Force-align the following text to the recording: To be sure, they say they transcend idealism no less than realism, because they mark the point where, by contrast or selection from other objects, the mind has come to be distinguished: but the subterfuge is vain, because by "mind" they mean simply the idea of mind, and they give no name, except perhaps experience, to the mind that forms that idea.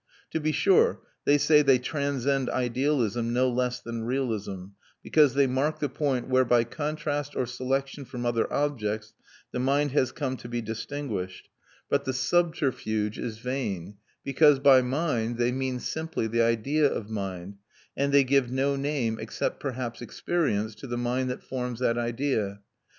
To 0.31 0.39
be 0.39 0.51
sure, 0.51 0.99
they 1.25 1.37
say 1.37 1.61
they 1.61 1.77
transcend 1.77 2.49
idealism 2.49 3.33
no 3.33 3.47
less 3.47 3.79
than 3.79 4.03
realism, 4.05 4.69
because 5.03 5.35
they 5.35 5.45
mark 5.45 5.77
the 5.77 5.89
point 5.89 6.27
where, 6.27 6.43
by 6.43 6.63
contrast 6.63 7.35
or 7.35 7.45
selection 7.45 8.05
from 8.05 8.25
other 8.25 8.51
objects, 8.51 9.13
the 9.51 9.59
mind 9.59 9.91
has 9.91 10.11
come 10.11 10.37
to 10.37 10.49
be 10.49 10.59
distinguished: 10.59 11.49
but 11.87 12.05
the 12.05 12.13
subterfuge 12.13 13.19
is 13.19 13.37
vain, 13.37 13.97
because 14.23 14.57
by 14.57 14.81
"mind" 14.81 15.37
they 15.37 15.51
mean 15.51 15.79
simply 15.79 16.25
the 16.25 16.41
idea 16.41 16.91
of 16.91 17.11
mind, 17.11 17.57
and 17.95 18.11
they 18.11 18.23
give 18.23 18.49
no 18.51 18.75
name, 18.75 19.19
except 19.19 19.59
perhaps 19.59 20.01
experience, 20.01 20.73
to 20.73 20.87
the 20.87 20.97
mind 20.97 21.29
that 21.29 21.43
forms 21.43 21.79
that 21.79 21.99
idea. 21.99 22.61